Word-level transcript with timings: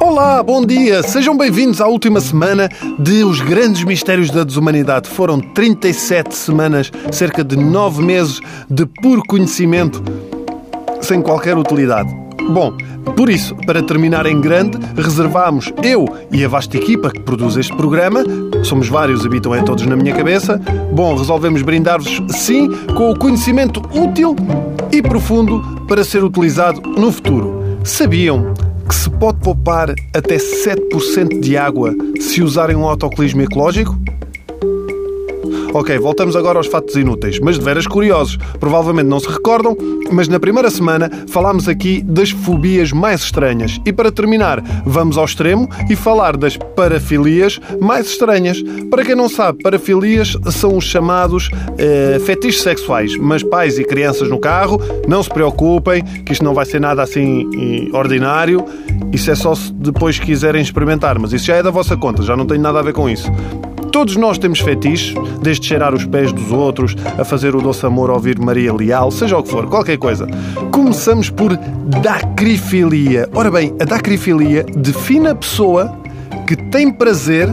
Olá, 0.00 0.40
bom 0.40 0.64
dia! 0.64 1.02
Sejam 1.02 1.36
bem-vindos 1.36 1.80
à 1.80 1.88
última 1.88 2.20
semana 2.20 2.68
de 2.98 3.24
Os 3.24 3.40
Grandes 3.40 3.82
Mistérios 3.82 4.30
da 4.30 4.44
Desumanidade. 4.44 5.08
Foram 5.08 5.40
37 5.40 6.36
semanas, 6.36 6.92
cerca 7.10 7.42
de 7.42 7.56
9 7.56 8.04
meses 8.04 8.40
de 8.70 8.86
puro 8.86 9.22
conhecimento, 9.26 10.00
sem 11.00 11.20
qualquer 11.20 11.58
utilidade. 11.58 12.14
Bom, 12.50 12.76
por 13.16 13.28
isso, 13.28 13.56
para 13.66 13.82
terminar 13.82 14.26
em 14.26 14.40
grande, 14.40 14.78
reservámos 14.96 15.72
eu 15.82 16.06
e 16.30 16.44
a 16.44 16.48
vasta 16.48 16.76
equipa 16.76 17.10
que 17.10 17.20
produz 17.20 17.56
este 17.56 17.74
programa, 17.74 18.22
somos 18.62 18.88
vários, 18.88 19.26
habitam 19.26 19.56
em 19.56 19.64
todos 19.64 19.84
na 19.86 19.96
minha 19.96 20.14
cabeça. 20.14 20.60
Bom, 20.92 21.16
resolvemos 21.16 21.62
brindar-vos, 21.62 22.22
sim, 22.28 22.68
com 22.94 23.10
o 23.10 23.18
conhecimento 23.18 23.82
útil 23.92 24.36
e 24.94 25.02
profundo 25.02 25.60
para 25.88 26.04
ser 26.04 26.22
utilizado 26.22 26.80
no 26.80 27.10
futuro. 27.10 27.78
Sabiam 27.82 28.54
que 28.88 28.94
se 28.94 29.10
pode 29.10 29.40
poupar 29.40 29.90
até 30.14 30.36
7% 30.36 31.40
de 31.40 31.56
água 31.56 31.92
se 32.20 32.42
usarem 32.42 32.76
um 32.76 32.84
autocolismo 32.84 33.42
ecológico? 33.42 33.98
Ok, 35.76 35.98
voltamos 35.98 36.36
agora 36.36 36.56
aos 36.56 36.68
fatos 36.68 36.94
inúteis, 36.94 37.40
mas 37.40 37.58
de 37.58 37.64
veras 37.64 37.84
curiosos. 37.84 38.38
Provavelmente 38.60 39.08
não 39.08 39.18
se 39.18 39.28
recordam, 39.28 39.76
mas 40.12 40.28
na 40.28 40.38
primeira 40.38 40.70
semana 40.70 41.10
falámos 41.26 41.68
aqui 41.68 42.00
das 42.00 42.30
fobias 42.30 42.92
mais 42.92 43.22
estranhas. 43.22 43.80
E 43.84 43.92
para 43.92 44.12
terminar, 44.12 44.62
vamos 44.86 45.18
ao 45.18 45.24
extremo 45.24 45.68
e 45.90 45.96
falar 45.96 46.36
das 46.36 46.56
parafilias 46.56 47.60
mais 47.80 48.06
estranhas. 48.06 48.62
Para 48.88 49.04
quem 49.04 49.16
não 49.16 49.28
sabe, 49.28 49.64
parafilias 49.64 50.36
são 50.52 50.76
os 50.76 50.84
chamados 50.84 51.50
eh, 51.76 52.20
fetiches 52.24 52.62
sexuais. 52.62 53.16
Mas 53.16 53.42
pais 53.42 53.76
e 53.76 53.82
crianças 53.82 54.30
no 54.30 54.38
carro, 54.38 54.80
não 55.08 55.24
se 55.24 55.28
preocupem, 55.28 56.04
que 56.04 56.34
isto 56.34 56.44
não 56.44 56.54
vai 56.54 56.66
ser 56.66 56.80
nada 56.80 57.02
assim 57.02 57.50
eh, 57.92 57.96
ordinário. 57.96 58.64
Isso 59.12 59.28
é 59.28 59.34
só 59.34 59.56
se 59.56 59.72
depois 59.72 60.20
quiserem 60.20 60.62
experimentar, 60.62 61.18
mas 61.18 61.32
isso 61.32 61.46
já 61.46 61.56
é 61.56 61.64
da 61.64 61.72
vossa 61.72 61.96
conta, 61.96 62.22
já 62.22 62.36
não 62.36 62.46
tem 62.46 62.58
nada 62.58 62.78
a 62.78 62.82
ver 62.82 62.92
com 62.92 63.10
isso. 63.10 63.28
Todos 63.94 64.16
nós 64.16 64.38
temos 64.38 64.58
fetiches, 64.58 65.14
desde 65.40 65.68
cheirar 65.68 65.94
os 65.94 66.04
pés 66.04 66.32
dos 66.32 66.50
outros, 66.50 66.96
a 67.16 67.24
fazer 67.24 67.54
o 67.54 67.62
doce 67.62 67.86
amor 67.86 68.10
a 68.10 68.14
ouvir 68.14 68.40
Maria 68.40 68.74
Leal, 68.74 69.08
seja 69.12 69.38
o 69.38 69.42
que 69.44 69.48
for, 69.48 69.68
qualquer 69.68 69.98
coisa. 69.98 70.26
Começamos 70.72 71.30
por 71.30 71.56
dacrifilia. 72.02 73.28
Ora 73.32 73.52
bem, 73.52 73.72
a 73.80 73.84
dacrifilia 73.84 74.64
define 74.64 75.28
a 75.28 75.34
pessoa 75.36 75.96
que 76.44 76.56
tem 76.56 76.90
prazer 76.90 77.48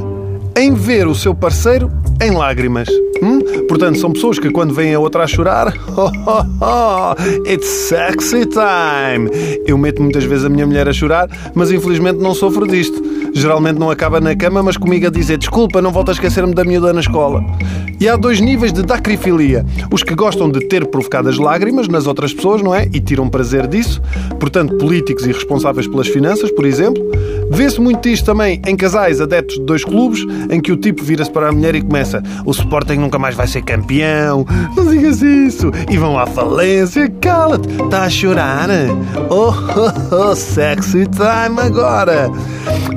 em 0.57 0.73
ver 0.73 1.05
o 1.05 1.13
seu 1.13 1.35
parceiro 1.35 1.91
em 2.21 2.31
lágrimas. 2.31 2.87
Hum? 3.21 3.39
Portanto, 3.67 3.99
são 3.99 4.11
pessoas 4.11 4.39
que 4.39 4.49
quando 4.49 4.73
veem 4.73 4.93
a 4.93 4.99
outra 4.99 5.23
a 5.23 5.27
chorar, 5.27 5.73
oh, 5.97 6.11
oh, 6.27 6.45
oh, 6.61 7.49
it's 7.49 7.67
sexy 7.67 8.45
time. 8.45 9.29
Eu 9.65 9.77
meto 9.77 10.01
muitas 10.01 10.23
vezes 10.23 10.45
a 10.45 10.49
minha 10.49 10.65
mulher 10.65 10.87
a 10.87 10.93
chorar, 10.93 11.27
mas 11.53 11.71
infelizmente 11.71 12.19
não 12.19 12.33
sofro 12.33 12.67
disto. 12.67 13.01
Geralmente 13.33 13.79
não 13.79 13.89
acaba 13.89 14.19
na 14.19 14.35
cama, 14.35 14.61
mas 14.61 14.77
comigo 14.77 15.07
a 15.07 15.09
dizer 15.09 15.37
desculpa, 15.37 15.81
não 15.81 15.91
volto 15.91 16.09
a 16.09 16.11
esquecer-me 16.11 16.53
da 16.53 16.63
miúda 16.63 16.91
na 16.93 16.99
escola. 16.99 17.43
E 17.99 18.09
há 18.09 18.15
dois 18.15 18.41
níveis 18.41 18.73
de 18.73 18.81
dacrifilia. 18.81 19.65
Os 19.91 20.03
que 20.03 20.15
gostam 20.15 20.49
de 20.49 20.59
ter 20.67 20.87
provocado 20.87 21.29
as 21.29 21.37
lágrimas 21.37 21.87
nas 21.87 22.07
outras 22.07 22.33
pessoas, 22.33 22.61
não 22.61 22.73
é? 22.73 22.89
E 22.91 22.99
tiram 22.99 23.29
prazer 23.29 23.67
disso. 23.67 24.01
Portanto, 24.39 24.75
políticos 24.77 25.25
e 25.25 25.31
responsáveis 25.31 25.87
pelas 25.87 26.07
finanças, 26.07 26.51
por 26.51 26.65
exemplo. 26.65 27.03
Vê-se 27.53 27.81
muito 27.81 28.07
isto 28.07 28.25
também 28.25 28.61
em 28.65 28.77
casais 28.77 29.19
adeptos 29.19 29.57
de 29.57 29.65
dois 29.65 29.83
clubes, 29.83 30.25
em 30.49 30.61
que 30.61 30.71
o 30.71 30.77
tipo 30.77 31.03
vira-se 31.03 31.29
para 31.29 31.49
a 31.49 31.51
mulher 31.51 31.75
e 31.75 31.81
começa: 31.81 32.23
O 32.45 32.51
Sporting 32.51 32.95
nunca 32.95 33.19
mais 33.19 33.35
vai 33.35 33.45
ser 33.45 33.61
campeão, 33.61 34.45
não 34.75 34.87
digas 34.87 35.21
isso, 35.21 35.69
e 35.89 35.97
vão 35.97 36.17
à 36.17 36.25
falência, 36.25 37.09
cala-te, 37.19 37.67
está 37.83 38.03
a 38.03 38.09
chorar. 38.09 38.69
Oh, 39.29 39.51
oh, 39.51 40.29
oh, 40.29 40.35
sexy 40.35 41.05
time 41.07 41.59
agora. 41.59 42.31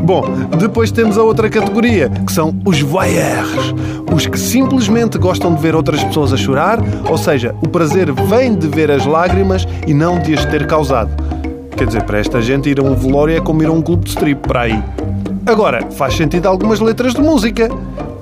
Bom, 0.05 0.22
depois 0.58 0.92
temos 0.92 1.18
a 1.18 1.22
outra 1.22 1.51
categoria, 1.51 2.08
que 2.08 2.33
são 2.33 2.55
os 2.64 2.80
voyeurs, 2.80 3.74
os 4.14 4.27
que 4.27 4.39
simplesmente 4.39 5.18
gostam 5.18 5.52
de 5.52 5.61
ver 5.61 5.74
outras 5.74 6.05
pessoas 6.05 6.33
a 6.33 6.36
chorar, 6.36 6.78
ou 7.11 7.18
seja, 7.18 7.55
o 7.61 7.68
prazer 7.68 8.12
vem 8.12 8.55
de 8.55 8.68
ver 8.68 8.90
as 8.90 9.05
lágrimas 9.05 9.67
e 9.86 9.92
não 9.92 10.20
de 10.20 10.34
as 10.34 10.45
ter 10.45 10.67
causado. 10.67 11.33
Quer 11.77 11.86
dizer, 11.86 12.05
para 12.05 12.18
esta 12.18 12.40
gente 12.40 12.68
ir 12.68 12.79
a 12.79 12.83
um 12.83 12.95
velório 12.95 13.36
é 13.36 13.40
como 13.40 13.62
ir 13.62 13.67
a 13.67 13.73
um 13.73 13.83
clube 13.83 14.05
de 14.05 14.11
strip 14.11 14.46
para 14.46 14.62
aí. 14.62 14.83
Agora, 15.46 15.90
faz 15.90 16.14
sentido 16.14 16.46
algumas 16.46 16.80
letras 16.80 17.14
de 17.14 17.20
música. 17.20 17.68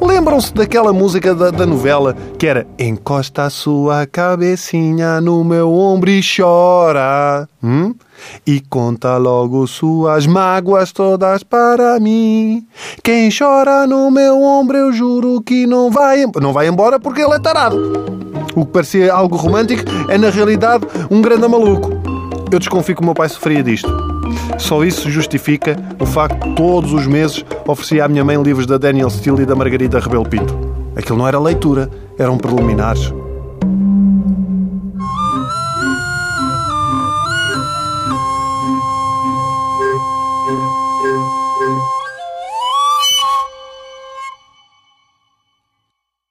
Lembram-se 0.01 0.53
daquela 0.53 0.93
música 0.93 1.35
da, 1.35 1.51
da, 1.51 1.65
novela 1.65 2.17
que 2.37 2.47
era 2.47 2.67
Encosta 2.77 3.45
a 3.45 3.51
sua 3.51 4.07
cabecinha 4.07 5.21
no 5.21 5.45
meu 5.45 5.73
ombro 5.73 6.11
e 6.11 6.21
chora. 6.21 7.49
Hum? 7.63 7.95
E 8.45 8.61
conta 8.61 9.17
logo 9.19 9.67
suas 9.69 10.27
mágoas 10.27 10.91
todas 10.91 11.45
para 11.45 12.01
mim. 12.01 12.67
Quem 13.05 13.31
chora 13.31 13.87
no 13.87 14.11
meu 14.11 14.43
ombro, 14.43 14.77
eu 14.77 14.93
juro 14.93 15.41
que 15.43 15.67
não 15.67 15.91
vai, 15.91 16.25
não 16.41 16.53
vai 16.53 16.67
embora 16.67 16.99
porque 16.99 17.23
ele 17.23 17.35
é 17.35 17.39
tarado. 17.39 17.77
O 18.57 18.67
que 18.67 18.73
parecia 18.73 19.13
algo 19.13 19.37
romântico 19.37 19.85
é, 20.09 20.19
na 20.19 20.31
realidade, 20.31 20.85
um 21.11 21.23
grande 21.23 21.47
maluco. 21.47 22.02
Eu 22.53 22.59
desconfio 22.59 22.95
que 22.95 23.01
o 23.01 23.05
meu 23.05 23.15
pai 23.15 23.31
sofria 23.31 23.63
disto. 23.63 23.89
Só 24.59 24.85
isso 24.85 25.11
justifica 25.11 25.75
o 25.99 26.05
facto 26.05 26.47
de 26.47 26.55
todos 26.55 26.93
os 26.93 27.07
meses 27.07 27.43
oferecia 27.67 28.05
à 28.05 28.09
minha 28.09 28.23
mãe 28.23 28.41
livros 28.43 28.67
da 28.67 28.77
Daniel 28.77 29.09
Steele 29.09 29.43
e 29.43 29.47
da 29.47 29.55
Margarida 29.55 29.99
Rebelo 29.99 30.29
Pinto. 30.29 30.55
Aquilo 30.95 31.17
não 31.17 31.27
era 31.27 31.41
leitura, 31.41 31.91
eram 32.19 32.37
preliminares. 32.37 33.11